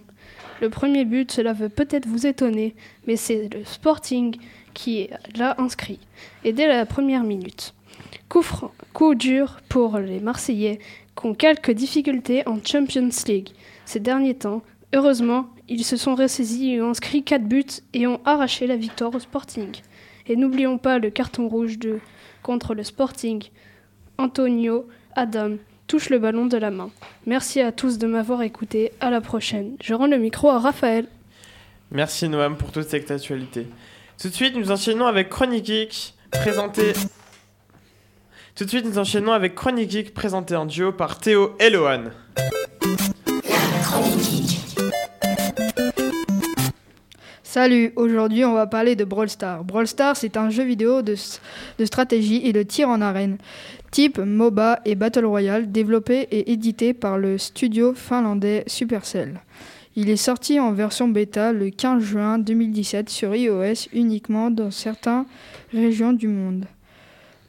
Le 0.62 0.70
premier 0.70 1.06
but, 1.06 1.32
cela 1.32 1.54
veut 1.54 1.70
peut-être 1.70 2.08
vous 2.08 2.28
étonner, 2.28 2.76
mais 3.08 3.16
c'est 3.16 3.50
le 3.54 3.66
Sporting 3.66 4.38
qui 4.74 5.10
l'a 5.36 5.56
inscrit. 5.60 6.00
Et 6.44 6.54
dès 6.54 6.68
la 6.68 6.86
première 6.86 7.24
minute. 7.24 7.74
Coup, 8.30 9.16
dur 9.16 9.60
pour 9.70 10.00
les 10.00 10.20
Marseillais 10.20 10.80
qui 11.20 11.28
ont 11.28 11.34
quelques 11.36 11.72
difficultés 11.72 12.48
en 12.48 12.58
Champions 12.64 13.10
League 13.28 13.50
ces 13.86 14.00
derniers 14.00 14.34
temps. 14.34 14.64
Heureusement, 14.94 15.50
ils 15.70 15.84
se 15.84 15.98
sont 15.98 16.16
ressaisis 16.16 16.74
et 16.74 16.82
ont 16.82 16.90
inscrit 16.90 17.24
4 17.24 17.44
buts 17.44 17.66
et 17.94 18.08
ont 18.08 18.20
arraché 18.26 18.68
la 18.68 18.76
victoire 18.76 19.14
au 19.14 19.20
Sporting. 19.20 19.70
Et 20.28 20.36
n'oublions 20.36 20.78
pas 20.78 21.00
le 21.00 21.10
carton 21.10 21.48
rouge 21.48 21.78
de, 21.78 22.00
contre 22.42 22.74
le 22.74 22.84
Sporting. 22.84 23.44
Antonio 24.18 24.88
Adam 25.16 25.58
touche 25.88 26.10
le 26.10 26.20
ballon 26.20 26.46
de 26.46 26.58
la 26.58 26.72
main. 26.72 26.90
Merci 27.26 27.62
à 27.62 27.72
tous 27.72 27.98
de 27.98 28.08
m'avoir 28.08 28.42
écouté. 28.42 28.92
À 29.00 29.10
la 29.10 29.22
prochaine. 29.22 29.76
Je 29.82 29.94
rends 29.94 30.08
le 30.08 30.18
micro 30.18 30.50
à 30.50 30.60
Raphaël. 30.60 31.08
Merci 31.92 32.30
Noam 32.30 32.58
pour 32.58 32.72
toute 32.72 32.88
cette 32.88 33.12
actualité. 33.12 33.68
Tout 34.20 34.30
de 34.30 34.34
suite, 34.34 34.56
nous 34.56 34.72
enchaînons 34.72 35.06
avec 35.06 35.30
Chronique 35.30 36.16
présenté. 36.32 36.94
Tout 38.56 38.66
de 38.66 38.70
suite, 38.70 38.86
nous 38.86 39.00
enchaînons 39.00 39.32
avec 39.32 39.56
Chronique 39.56 39.90
Geek, 39.90 40.14
présenté 40.14 40.56
en 40.56 40.68
duo 40.68 40.92
par 40.92 41.18
Théo 41.18 41.56
et 41.60 41.72
Lohan. 41.72 42.12
Salut, 47.42 47.94
aujourd'hui 47.96 48.46
on 48.46 48.54
va 48.54 48.68
parler 48.68 48.96
de 48.96 49.06
Brawl 49.06 49.28
Stars. 49.28 49.64
Brawl 49.64 49.88
Stars 49.88 50.18
c'est 50.18 50.38
un 50.38 50.52
jeu 50.52 50.64
vidéo 50.64 51.02
de, 51.02 51.16
de 51.80 51.86
stratégie 51.86 52.42
et 52.46 52.54
de 52.54 52.62
tir 52.62 52.90
en 52.90 53.02
arène, 53.02 53.38
type 53.90 54.20
MOBA 54.20 54.82
et 54.86 54.94
Battle 54.94 55.26
Royale, 55.26 55.72
développé 55.72 56.28
et 56.30 56.52
édité 56.52 56.94
par 56.94 57.18
le 57.18 57.40
studio 57.40 57.96
finlandais 57.96 58.64
Supercell. 58.68 59.42
Il 59.96 60.12
est 60.12 60.16
sorti 60.16 60.60
en 60.60 60.74
version 60.74 61.08
bêta 61.08 61.54
le 61.54 61.72
15 61.72 62.04
juin 62.04 62.38
2017 62.38 63.10
sur 63.10 63.36
iOS 63.36 63.88
uniquement 63.94 64.52
dans 64.52 64.70
certaines 64.70 65.26
régions 65.74 66.14
du 66.14 66.28
monde, 66.28 66.66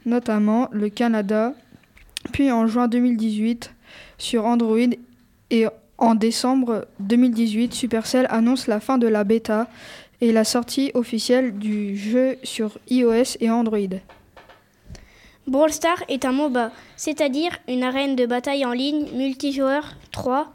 notamment 0.05 0.69
le 0.71 0.89
Canada, 0.89 1.53
puis 2.31 2.51
en 2.51 2.67
juin 2.67 2.87
2018 2.87 3.73
sur 4.17 4.45
Android 4.45 4.77
et 5.51 5.67
en 5.97 6.15
décembre 6.15 6.87
2018, 6.99 7.73
Supercell 7.73 8.27
annonce 8.29 8.67
la 8.67 8.79
fin 8.79 8.97
de 8.97 9.07
la 9.07 9.23
bêta 9.23 9.67
et 10.21 10.31
la 10.31 10.43
sortie 10.43 10.91
officielle 10.93 11.57
du 11.57 11.95
jeu 11.95 12.37
sur 12.43 12.77
iOS 12.89 13.37
et 13.39 13.49
Android. 13.49 13.79
Brawl 15.47 15.71
Stars 15.71 16.03
est 16.09 16.25
un 16.25 16.31
MOBA, 16.31 16.71
c'est-à-dire 16.97 17.51
une 17.67 17.83
arène 17.83 18.15
de 18.15 18.25
bataille 18.25 18.65
en 18.65 18.71
ligne 18.71 19.07
multijoueur 19.13 19.95
3 20.11 20.51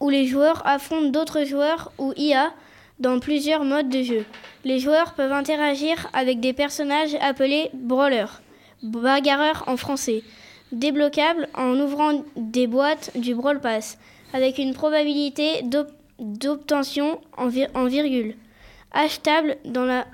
où 0.00 0.10
les 0.10 0.26
joueurs 0.26 0.66
affrontent 0.66 1.10
d'autres 1.10 1.44
joueurs 1.44 1.92
ou 1.98 2.12
IA 2.16 2.52
dans 2.98 3.18
plusieurs 3.18 3.64
modes 3.64 3.88
de 3.88 4.02
jeu. 4.02 4.24
Les 4.64 4.78
joueurs 4.78 5.14
peuvent 5.14 5.32
interagir 5.32 6.08
avec 6.12 6.40
des 6.40 6.52
personnages 6.52 7.16
appelés 7.20 7.70
brawlers, 7.74 8.40
bagarreurs 8.82 9.64
en 9.66 9.76
français, 9.76 10.22
débloquables 10.70 11.48
en 11.54 11.78
ouvrant 11.78 12.22
des 12.36 12.66
boîtes 12.66 13.10
du 13.16 13.34
Brawl 13.34 13.60
Pass 13.60 13.98
avec 14.32 14.58
une 14.58 14.72
probabilité 14.74 15.62
d'obtention 16.18 17.20
en, 17.36 17.48
vir- 17.48 17.70
en 17.74 17.86
virgule, 17.86 18.36
achetable 18.92 19.56
dans 19.64 19.84
la 19.84 20.06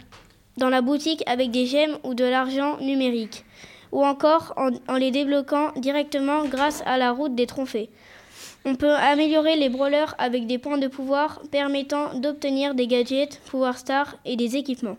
dans 0.57 0.71
la 0.71 0.81
boutique 0.81 1.23
avec 1.29 1.53
des 1.53 1.67
gemmes 1.67 1.99
ou 2.03 2.15
de 2.15 2.25
l'argent 2.25 2.79
numérique, 2.81 3.45
ou 3.93 4.05
encore 4.05 4.55
en, 4.57 4.71
en 4.93 4.97
les 4.97 5.13
débloquant 5.13 5.71
directement 5.77 6.45
grâce 6.47 6.83
à 6.85 6.99
la 6.99 7.13
route 7.13 7.37
des 7.37 7.47
trophées. 7.47 7.91
On 8.65 8.75
peut 8.75 8.95
améliorer 8.95 9.57
les 9.57 9.69
brawlers 9.69 10.15
avec 10.19 10.47
des 10.47 10.59
points 10.59 10.79
de 10.79 10.89
pouvoir 10.89 11.41
permettant 11.51 12.19
d'obtenir 12.19 12.75
des 12.75 12.87
gadgets, 12.87 13.41
pouvoir 13.47 13.79
stars 13.79 14.17
et 14.25 14.37
des 14.37 14.57
équipements. 14.57 14.99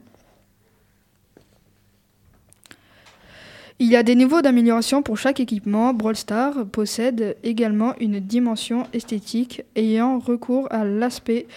Il 3.82 3.88
y 3.88 3.96
a 3.96 4.04
des 4.04 4.16
niveaux 4.16 4.42
d'amélioration 4.42 5.02
pour 5.02 5.18
chaque 5.18 5.40
équipement. 5.40 5.94
Brawl 5.94 6.18
Stars 6.18 6.66
possède 6.66 7.38
également 7.44 7.94
une 8.02 8.20
dimension 8.20 8.86
esthétique 8.92 9.64
ayant 9.78 10.20
recours 10.20 10.68
à 10.70 10.84
l'aspect 10.84 11.48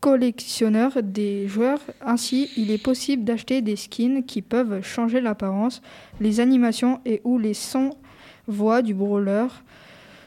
collectionneur 0.00 1.02
des 1.02 1.46
joueurs. 1.46 1.80
Ainsi, 2.00 2.50
il 2.56 2.70
est 2.70 2.82
possible 2.82 3.24
d'acheter 3.24 3.60
des 3.60 3.76
skins 3.76 4.24
qui 4.24 4.40
peuvent 4.40 4.82
changer 4.82 5.20
l'apparence, 5.20 5.82
les 6.18 6.40
animations 6.40 7.00
et 7.04 7.20
ou 7.24 7.38
les 7.38 7.54
sons 7.54 7.90
voix 8.46 8.80
du 8.80 8.94
brawler. 8.94 9.46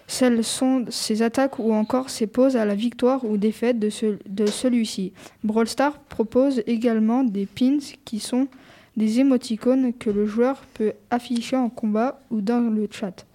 Celles 0.08 0.44
sont 0.44 0.86
ses 0.90 1.22
attaques 1.22 1.60
ou 1.60 1.74
encore 1.74 2.10
ses 2.10 2.28
poses 2.28 2.56
à 2.56 2.64
la 2.64 2.76
victoire 2.76 3.26
ou 3.26 3.38
défaite 3.38 3.78
de, 3.78 3.90
ce- 3.90 4.18
de 4.26 4.46
celui-ci. 4.46 5.12
Brawl 5.44 5.68
Stars 5.68 6.00
propose 6.00 6.64
également 6.66 7.24
des 7.24 7.46
pins 7.46 7.80
qui 8.06 8.20
sont 8.20 8.48
des 8.96 9.20
émoticônes 9.20 9.94
que 9.94 10.10
le 10.10 10.26
joueur 10.26 10.64
peut 10.74 10.94
afficher 11.12 11.58
en 11.58 11.70
combat 11.70 12.22
ou 12.32 12.42
dans 12.42 12.74
le 12.74 12.88
chat, 12.90 13.26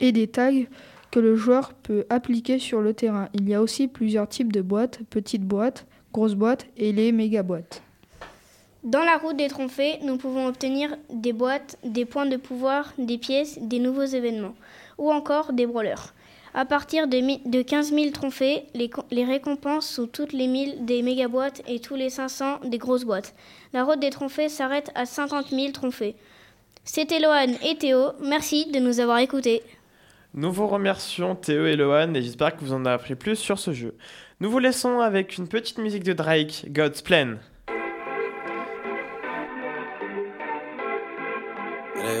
et 0.00 0.12
des 0.12 0.26
tags 0.26 0.50
que 1.10 1.20
le 1.20 1.36
joueur 1.36 1.72
peut 1.72 2.04
appliquer 2.10 2.58
sur 2.58 2.80
le 2.82 2.92
terrain. 2.92 3.28
Il 3.32 3.48
y 3.48 3.54
a 3.54 3.62
aussi 3.62 3.88
plusieurs 3.88 4.28
types 4.28 4.52
de 4.52 4.60
boîtes, 4.60 5.00
petites 5.08 5.44
boîtes, 5.44 5.86
grosses 6.12 6.34
boîtes 6.34 6.66
et 6.76 6.92
les 6.92 7.12
méga 7.12 7.42
boîtes. 7.42 7.80
Dans 8.84 9.02
la 9.02 9.16
route 9.16 9.36
des 9.36 9.48
trophées, 9.48 9.98
nous 10.04 10.16
pouvons 10.16 10.46
obtenir 10.46 10.96
des 11.12 11.32
boîtes, 11.32 11.78
des 11.84 12.04
points 12.04 12.26
de 12.26 12.36
pouvoir, 12.36 12.92
des 12.98 13.18
pièces, 13.18 13.58
des 13.60 13.78
nouveaux 13.78 14.04
événements, 14.04 14.54
ou 14.98 15.10
encore 15.12 15.52
des 15.52 15.66
brawlers. 15.66 16.12
À 16.54 16.64
partir 16.64 17.06
de, 17.06 17.18
mi- 17.18 17.42
de 17.44 17.60
15 17.62 17.92
000 17.92 18.10
trophées, 18.12 18.64
les, 18.74 18.88
co- 18.88 19.04
les 19.10 19.24
récompenses 19.24 19.86
sont 19.88 20.06
toutes 20.06 20.32
les 20.32 20.46
1000 20.46 20.86
des 20.86 21.02
méga 21.02 21.28
boîtes 21.28 21.60
et 21.68 21.80
tous 21.80 21.96
les 21.96 22.08
500 22.08 22.60
des 22.64 22.78
grosses 22.78 23.04
boîtes. 23.04 23.34
La 23.74 23.84
route 23.84 24.00
des 24.00 24.08
trophées 24.10 24.48
s'arrête 24.48 24.90
à 24.94 25.04
50 25.04 25.48
000 25.50 25.72
trophées. 25.72 26.14
C'était 26.84 27.20
Lohan 27.20 27.52
et 27.64 27.76
Théo, 27.76 28.12
merci 28.22 28.70
de 28.70 28.78
nous 28.78 29.00
avoir 29.00 29.18
écoutés. 29.18 29.62
Nous 30.34 30.50
vous 30.52 30.66
remercions 30.66 31.34
Théo 31.34 31.66
et 31.66 31.76
Lohan 31.76 32.14
et 32.14 32.22
j'espère 32.22 32.56
que 32.56 32.64
vous 32.64 32.72
en 32.72 32.84
avez 32.86 32.94
appris 32.94 33.16
plus 33.16 33.36
sur 33.36 33.58
ce 33.58 33.72
jeu. 33.72 33.94
Nous 34.40 34.50
vous 34.50 34.58
laissons 34.58 35.00
avec 35.00 35.36
une 35.38 35.48
petite 35.48 35.78
musique 35.78 36.04
de 36.04 36.12
Drake, 36.12 36.66
God's 36.68 37.02
Plan. 37.02 37.36
They 41.96 42.20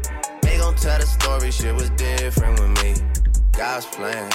Gon' 0.71 0.79
tell 0.79 0.99
the 0.99 1.05
story, 1.05 1.51
shit 1.51 1.75
was 1.75 1.89
different 1.91 2.57
with 2.57 2.81
me. 2.81 2.93
God's 3.51 3.85
plan, 3.87 4.31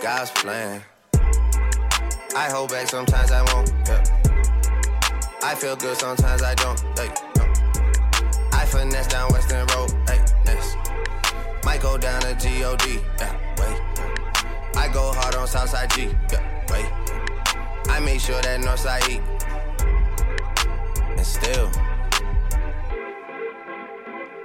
God's 0.00 0.30
plan. 0.30 0.82
I 2.34 2.48
hold 2.48 2.70
back 2.70 2.88
sometimes 2.88 3.30
I 3.30 3.42
won't. 3.52 3.70
Yeah. 3.86 4.02
I 5.42 5.54
feel 5.54 5.76
good 5.76 5.98
sometimes 5.98 6.42
I 6.42 6.54
don't. 6.54 6.80
Hey, 6.98 7.12
no. 7.36 7.44
I 8.54 8.64
finesse 8.64 9.08
down 9.08 9.30
Western 9.30 9.66
Road. 9.76 9.92
Hey, 10.08 10.24
next. 10.46 10.78
Might 11.66 11.82
go 11.82 11.98
down 11.98 12.22
to 12.22 12.32
God. 12.32 12.82
Yeah, 13.18 13.36
wait. 13.58 13.78
I 14.74 14.88
go 14.90 15.12
hard 15.12 15.34
on 15.34 15.46
Southside 15.46 15.90
G. 15.90 16.08
Yeah, 16.32 16.64
wait. 16.70 16.86
I 17.90 18.00
make 18.00 18.20
sure 18.20 18.40
that 18.40 18.58
Northside 18.60 19.06
eat. 19.10 19.20
And 21.10 21.26
still, 21.26 21.70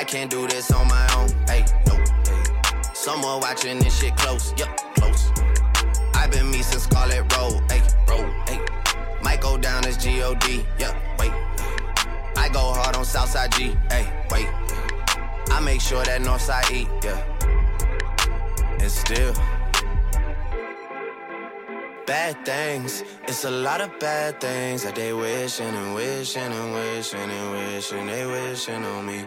I 0.00 0.04
can't 0.04 0.30
do 0.30 0.46
this 0.48 0.70
on 0.70 0.88
my 0.88 1.06
own. 1.14 1.28
Hey, 1.46 1.62
no, 1.86 1.94
hey. 2.24 2.42
Someone 2.94 3.38
watching 3.40 3.78
this 3.80 4.00
shit 4.00 4.16
close, 4.16 4.54
yup, 4.56 4.74
close. 4.94 5.30
I've 6.14 6.30
been 6.30 6.50
me 6.50 6.62
since 6.62 6.84
Scarlet 6.84 7.30
Road, 7.36 7.60
hey, 7.70 7.82
road, 8.08 8.32
hey. 8.48 8.60
Might 9.22 9.42
go 9.42 9.58
down 9.58 9.84
as 9.84 9.98
G-O-D, 9.98 10.64
yeah, 10.78 10.96
wait. 11.18 11.32
I 12.34 12.48
go 12.50 12.72
hard 12.72 12.96
on 12.96 13.04
Southside 13.04 13.52
G, 13.52 13.76
hey, 13.90 14.10
wait. 14.30 14.48
I 15.50 15.60
make 15.62 15.82
sure 15.82 16.02
that 16.02 16.22
Northside 16.22 16.72
eat, 16.72 16.88
yeah. 17.04 17.20
And 18.80 18.90
still, 18.90 19.34
bad 22.06 22.42
things. 22.46 23.04
It's 23.28 23.44
a 23.44 23.50
lot 23.50 23.82
of 23.82 23.90
bad 23.98 24.40
things 24.40 24.82
that 24.82 24.94
they 24.94 25.12
wishing 25.12 25.74
and 25.74 25.94
wishing 25.94 26.40
and 26.40 26.72
wishing 26.72 27.20
and 27.20 27.50
wishing 27.52 28.06
they 28.06 28.24
wishing 28.24 28.82
on 28.82 29.04
me. 29.04 29.26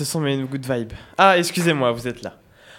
Ce 0.00 0.06
sont 0.06 0.20
mes 0.20 0.38
good 0.38 0.64
vibes. 0.64 0.94
Ah, 1.18 1.36
excusez-moi, 1.36 1.92
vous 1.92 2.08
êtes 2.08 2.22
là. 2.22 2.38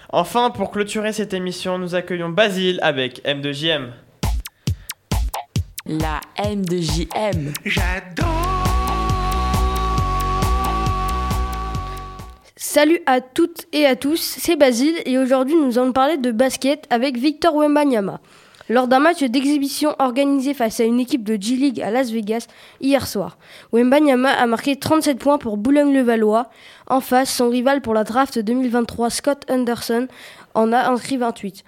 Enfin, 0.09 0.49
pour 0.49 0.71
clôturer 0.71 1.13
cette 1.13 1.35
émission, 1.35 1.77
nous 1.77 1.93
accueillons 1.93 2.29
Basile 2.29 2.79
avec 2.81 3.23
M2JM. 3.23 3.91
La 5.85 6.19
M2JM. 6.39 7.53
Salut 12.55 13.01
à 13.05 13.21
toutes 13.21 13.67
et 13.71 13.85
à 13.85 13.95
tous, 13.95 14.19
c'est 14.19 14.55
Basile 14.55 14.95
et 15.05 15.19
aujourd'hui 15.19 15.55
nous 15.55 15.77
allons 15.77 15.93
parler 15.93 16.17
de 16.17 16.31
basket 16.31 16.87
avec 16.89 17.17
Victor 17.17 17.55
Wembanyama. 17.55 18.19
Lors 18.71 18.87
d'un 18.87 18.99
match 18.99 19.21
d'exhibition 19.21 19.97
organisé 19.99 20.53
face 20.53 20.79
à 20.79 20.85
une 20.85 21.01
équipe 21.01 21.25
de 21.25 21.33
G-League 21.33 21.81
à 21.81 21.91
Las 21.91 22.09
Vegas 22.09 22.47
hier 22.79 23.05
soir, 23.05 23.37
Wembanyama 23.73 24.29
a 24.29 24.47
marqué 24.47 24.77
37 24.77 25.19
points 25.19 25.37
pour 25.37 25.57
Boulogne-le-Valois. 25.57 26.49
En 26.91 26.99
face, 26.99 27.33
son 27.33 27.47
rival 27.47 27.79
pour 27.79 27.93
la 27.93 28.03
draft 28.03 28.37
2023, 28.37 29.09
Scott 29.09 29.49
Anderson, 29.49 30.09
en 30.53 30.73
a 30.73 30.89
inscrit 30.89 31.15
28. 31.15 31.63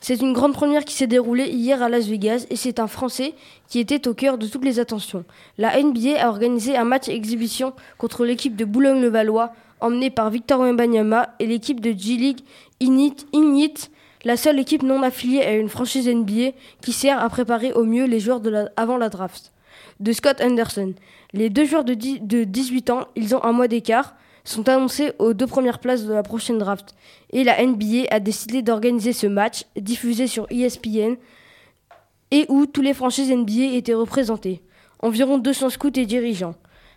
C'est 0.00 0.20
une 0.20 0.32
grande 0.32 0.52
première 0.52 0.84
qui 0.84 0.94
s'est 0.94 1.08
déroulée 1.08 1.48
hier 1.48 1.82
à 1.82 1.88
Las 1.88 2.06
Vegas 2.06 2.46
et 2.50 2.54
c'est 2.54 2.78
un 2.78 2.86
Français 2.86 3.34
qui 3.68 3.80
était 3.80 4.06
au 4.06 4.14
cœur 4.14 4.38
de 4.38 4.46
toutes 4.46 4.64
les 4.64 4.78
attentions. 4.78 5.24
La 5.58 5.82
NBA 5.82 6.24
a 6.24 6.28
organisé 6.28 6.76
un 6.76 6.84
match 6.84 7.08
exhibition 7.08 7.72
contre 7.98 8.24
l'équipe 8.24 8.54
de 8.54 8.64
Boulogne-le-Valois 8.64 9.52
emmenée 9.80 10.08
par 10.08 10.30
Victor 10.30 10.60
Wembanyama 10.60 11.30
et 11.40 11.48
l'équipe 11.48 11.80
de 11.80 11.90
G-League 11.90 12.42
Ignit, 12.78 13.90
la 14.22 14.36
seule 14.36 14.60
équipe 14.60 14.84
non 14.84 15.02
affiliée 15.02 15.42
à 15.42 15.56
une 15.56 15.68
franchise 15.68 16.08
NBA 16.08 16.52
qui 16.80 16.92
sert 16.92 17.20
à 17.20 17.28
préparer 17.28 17.72
au 17.72 17.82
mieux 17.82 18.04
les 18.04 18.20
joueurs 18.20 18.40
avant 18.76 18.98
la 18.98 19.08
draft. 19.08 19.50
De 19.98 20.12
Scott 20.12 20.40
Anderson. 20.40 20.94
Les 21.32 21.50
deux 21.50 21.64
joueurs 21.64 21.82
de 21.82 21.94
18 21.94 22.90
ans, 22.90 23.08
ils 23.16 23.34
ont 23.34 23.42
un 23.42 23.50
mois 23.50 23.66
d'écart, 23.66 24.14
sont 24.44 24.68
annoncés 24.68 25.12
aux 25.18 25.34
deux 25.34 25.46
premières 25.46 25.78
places 25.78 26.04
de 26.04 26.12
la 26.12 26.22
prochaine 26.22 26.58
draft. 26.58 26.94
Et 27.32 27.44
la 27.44 27.64
NBA 27.64 28.06
a 28.10 28.20
décidé 28.20 28.62
d'organiser 28.62 29.12
ce 29.12 29.26
match, 29.26 29.64
diffusé 29.76 30.26
sur 30.26 30.46
ESPN, 30.50 31.16
et 32.30 32.46
où 32.48 32.66
tous 32.66 32.82
les 32.82 32.94
franchises 32.94 33.30
NBA 33.30 33.74
étaient 33.74 33.94
représentées. 33.94 34.62
Environ 35.00 35.38
200 35.38 35.70
scouts 35.70 35.98
et 35.98 36.06
dirigeants. 36.06 36.54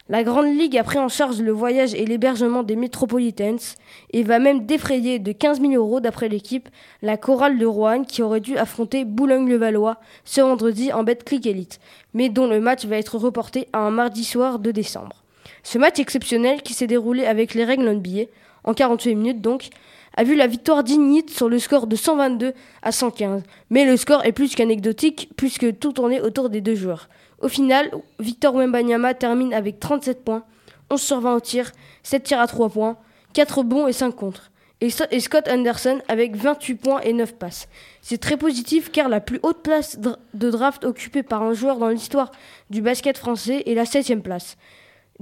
La 0.10 0.24
Grande 0.24 0.48
Ligue 0.48 0.78
a 0.78 0.84
pris 0.84 1.00
en 1.00 1.08
charge 1.08 1.40
le 1.42 1.54
voyage 1.54 1.94
et 1.94 2.06
l'hébergement 2.06 2.64
des 2.64 2.76
Metropolitans 2.76 3.78
et 4.12 4.24
va 4.24 4.38
même 4.38 4.66
défrayer 4.66 5.18
de 5.18 5.32
15 5.32 5.62
000 5.62 5.74
euros 5.76 6.02
d'après 6.02 6.28
l'équipe 6.28 6.68
la 7.02 7.16
chorale 7.16 7.58
de 7.58 7.66
Rouen 7.66 8.04
qui 8.04 8.22
aurait 8.22 8.42
dû 8.42 8.58
affronter 8.58 9.06
Boulogne-le-Valois 9.06 10.02
ce 10.26 10.42
vendredi 10.42 10.92
en 10.92 11.04
Betclic 11.04 11.46
Elite, 11.46 11.80
mais 12.14 12.28
dont 12.28 12.48
le 12.48 12.60
match 12.60 12.86
va 12.86 12.98
être 12.98 13.18
reporté 13.18 13.70
à 13.72 13.80
un 13.80 13.92
mardi 13.92 14.26
soir 14.26 14.60
de 14.60 14.72
décembre. 14.72 15.23
Ce 15.64 15.78
match 15.78 16.00
exceptionnel 16.00 16.62
qui 16.62 16.74
s'est 16.74 16.88
déroulé 16.88 17.26
avec 17.26 17.54
les 17.54 17.64
règles 17.64 17.90
NBA, 17.90 18.26
en 18.66 18.74
48 18.74 19.16
minutes 19.16 19.42
donc, 19.42 19.70
a 20.16 20.24
vu 20.24 20.36
la 20.36 20.48
victoire 20.48 20.84
d'Ignit 20.84 21.30
sur 21.30 21.50
le 21.50 21.58
score 21.58 21.88
de 21.88 21.96
122 21.96 22.54
à 22.82 22.92
115. 22.92 23.44
Mais 23.70 23.86
le 23.86 23.98
score 23.98 24.26
est 24.26 24.32
plus 24.32 24.56
qu'anecdotique 24.56 25.30
puisque 25.36 25.80
tout 25.80 25.94
tournait 25.94 26.22
autour 26.22 26.50
des 26.50 26.62
deux 26.62 26.76
joueurs. 26.76 27.10
Au 27.42 27.48
final, 27.48 27.92
Victor 28.20 28.56
Wembanyama 28.56 29.14
termine 29.14 29.54
avec 29.54 29.80
37 29.80 30.24
points, 30.24 30.44
11 30.92 31.02
sur 31.02 31.20
20 31.20 31.36
au 31.36 31.40
tir, 31.40 31.72
7 32.04 32.24
tirs 32.24 32.40
à 32.40 32.48
3 32.48 32.70
points, 32.70 32.98
4 33.34 33.64
bons 33.64 33.88
et 33.88 33.94
5 33.94 34.12
contre. 34.12 34.52
Et, 34.82 34.90
Scott 34.90 35.48
Anderson 35.48 36.02
avec 36.10 36.36
28 36.36 36.76
points 36.76 37.00
et 37.02 37.14
9 37.14 37.36
passes. 37.36 37.70
C'est 38.02 38.18
très 38.18 38.36
positif 38.36 38.92
car 38.92 39.08
la 39.08 39.22
plus 39.22 39.40
haute 39.42 39.64
place 39.64 39.98
de 39.98 40.52
draft 40.52 40.84
occupée 40.84 41.24
par 41.24 41.42
un 41.42 41.54
joueur 41.54 41.78
dans 41.78 41.88
l'histoire 41.88 42.32
du 42.70 42.82
basket 42.82 43.18
français 43.18 43.64
est 43.66 43.76
la 43.76 43.86
7 43.86 44.22
place, 44.22 44.58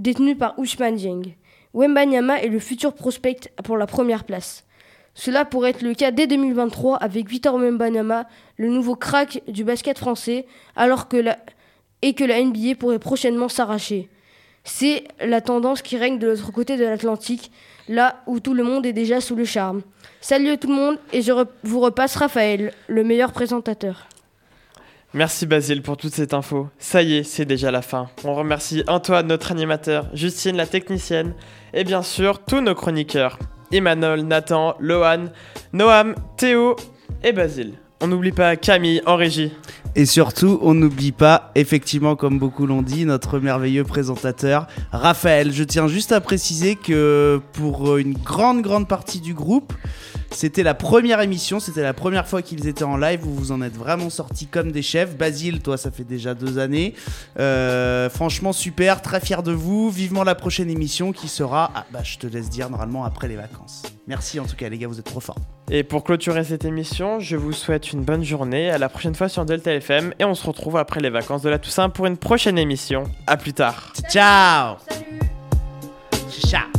détenue 0.02 0.36
par 0.36 0.58
Ousmane 0.58 0.96
Dieng. 0.96 1.22
Wembanyama 1.74 2.42
est 2.42 2.48
le 2.48 2.60
futur 2.60 2.94
prospect 2.94 3.52
pour 3.64 3.78
la 3.78 3.86
première 3.86 4.24
place. 4.24 4.66
Cela 5.14 5.46
pourrait 5.46 5.72
être 5.72 5.84
le 5.84 5.94
cas 5.94 6.12
dès 6.12 6.26
2023 6.26 6.98
avec 6.98 7.30
Victor 7.30 7.56
Wembanyama, 7.56 8.28
le 8.58 8.70
nouveau 8.70 8.96
crack 8.96 9.42
du 9.48 9.64
basket 9.64 10.00
français, 10.00 10.46
alors 10.76 11.08
que 11.08 11.18
la, 11.18 11.38
et 12.02 12.14
que 12.14 12.24
la 12.24 12.42
NBA 12.42 12.76
pourrait 12.80 13.00
prochainement 13.00 13.48
s'arracher. 13.48 14.10
C'est 14.64 15.04
la 15.20 15.42
tendance 15.42 15.82
qui 15.82 15.98
règne 15.98 16.18
de 16.18 16.28
l'autre 16.28 16.52
côté 16.52 16.78
de 16.78 16.84
l'Atlantique, 16.84 17.52
là 17.88 18.22
où 18.26 18.40
tout 18.40 18.54
le 18.54 18.64
monde 18.64 18.86
est 18.86 18.94
déjà 18.94 19.22
sous 19.22 19.36
le 19.36 19.46
charme. 19.46 19.82
Salut 20.20 20.58
tout 20.58 20.68
le 20.68 20.76
monde 20.76 20.98
et 21.14 21.22
je 21.22 21.32
vous 21.64 21.80
repasse 21.80 22.16
Raphaël, 22.16 22.74
le 22.88 23.04
meilleur 23.04 23.34
présentateur. 23.34 24.08
Merci 25.13 25.45
Basile 25.45 25.82
pour 25.82 25.97
toute 25.97 26.13
cette 26.13 26.34
info. 26.34 26.69
Ça 26.80 27.02
y 27.02 27.15
est, 27.15 27.24
c'est 27.24 27.43
déjà 27.43 27.69
la 27.69 27.82
fin. 27.82 28.08
On 28.24 28.34
remercie 28.34 28.82
Antoine, 28.88 29.28
notre 29.28 29.52
animateur, 29.52 30.08
Justine, 30.13 30.56
la 30.56 30.65
technicienne, 30.65 31.34
et 31.74 31.84
bien 31.84 32.02
sûr 32.02 32.39
tous 32.39 32.62
nos 32.62 32.76
chroniqueurs. 32.76 33.38
Emmanuel, 33.74 34.26
Nathan, 34.26 34.76
Lohan, 34.80 35.26
Noam, 35.74 36.15
Théo 36.38 36.78
et 37.24 37.34
Basile. 37.34 37.74
On 38.00 38.08
n'oublie 38.08 38.32
pas 38.32 38.56
Camille 38.56 39.02
en 39.06 39.17
régie. 39.17 39.52
Et 39.95 40.06
surtout, 40.06 40.58
on 40.62 40.74
n'oublie 40.74 41.12
pas, 41.12 41.52
effectivement, 41.56 42.15
comme 42.15 42.39
beaucoup 42.39 42.65
l'ont 42.65 42.82
dit, 42.82 43.06
notre 43.06 43.39
merveilleux 43.39 43.84
présentateur, 43.84 44.67
Raphaël. 44.93 45.52
Je 45.52 45.65
tiens 45.65 45.89
juste 45.89 46.13
à 46.13 46.21
préciser 46.21 46.78
que 46.78 47.41
pour 47.52 47.97
une 47.97 48.13
grande, 48.13 48.62
grande 48.62 48.88
partie 48.88 49.19
du 49.19 49.34
groupe, 49.34 49.74
c'était 50.32 50.63
la 50.63 50.74
première 50.74 51.22
émission, 51.22 51.60
c'était 51.60 51.82
la 51.82 51.94
première 51.94 52.28
fois 52.28 52.41
qu'ils 52.41 52.67
étaient 52.67 52.84
en 52.84 52.98
live, 52.98 53.20
vous 53.22 53.36
vous 53.36 53.52
en 53.52 53.62
êtes 53.62 53.76
vraiment 53.76 54.10
sortis 54.10 54.48
comme 54.48 54.72
des 54.72 54.82
chefs. 54.82 55.15
Basile, 55.17 55.62
toi, 55.62 55.78
ça 55.78 55.91
fait 55.91 56.04
déjà 56.04 56.34
deux 56.34 56.58
années. 56.58 56.94
Euh, 57.39 58.10
franchement, 58.10 58.54
super, 58.54 59.02
très 59.02 59.20
fier 59.20 59.44
de 59.44 59.52
vous. 59.52 59.89
Vivement 59.89 60.24
la 60.24 60.36
prochaine 60.36 60.70
émission 60.70 61.12
qui 61.12 61.28
sera, 61.28 61.72
ah, 61.76 61.86
bah, 61.91 62.00
je 62.04 62.17
te 62.17 62.28
laisse 62.28 62.50
dire, 62.50 62.70
normalement 62.70 63.04
après 63.04 63.28
les 63.28 63.36
vacances. 63.36 63.84
Merci 64.08 64.39
en 64.39 64.46
tout 64.46 64.56
cas, 64.56 64.70
les 64.70 64.78
gars, 64.78 64.88
vous 64.88 65.00
êtes 65.00 65.06
trop 65.06 65.20
forts. 65.20 65.39
Et 65.70 65.84
pour 65.84 66.04
clôturer 66.04 66.44
cette 66.44 66.65
émission, 66.65 67.20
je 67.20 67.36
vous 67.36 67.54
souhaite 67.54 67.94
une 67.94 68.04
bonne 68.04 68.24
journée. 68.24 68.70
À 68.70 68.78
la 68.78 68.89
prochaine 68.89 69.15
fois 69.15 69.30
sur 69.30 69.46
Delta 69.46 69.74
FM. 69.74 70.13
Et 70.20 70.26
on 70.26 70.36
se 70.36 70.46
retrouve 70.46 70.78
après 70.78 71.00
les 71.00 71.10
vacances 71.10 71.41
de 71.41 71.50
la 71.50 71.60
Toussaint 71.60 71.89
pour 71.89 72.06
une 72.06 72.17
prochaine 72.17 72.58
émission. 72.58 73.04
À 73.28 73.38
plus 73.38 73.54
tard. 73.54 73.94
Ciao 74.10 74.78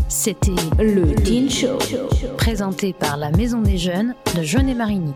C'était 0.09 0.51
le 0.79 1.15
Teen 1.15 1.49
Show, 1.51 1.79
présenté 2.37 2.93
par 2.93 3.17
la 3.17 3.31
Maison 3.31 3.61
des 3.61 3.79
Jeunes 3.79 4.15
de 4.37 4.43
Jeune 4.43 4.69
et 4.69 4.75
Marigny. 4.75 5.13